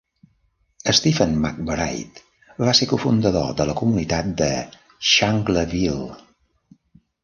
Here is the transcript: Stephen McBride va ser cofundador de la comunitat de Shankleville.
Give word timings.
Stephen 0.99 1.35
McBride 1.43 2.63
va 2.65 2.75
ser 2.81 2.89
cofundador 2.95 3.55
de 3.63 3.69
la 3.73 3.79
comunitat 3.85 4.35
de 4.43 4.53
Shankleville. 5.15 6.23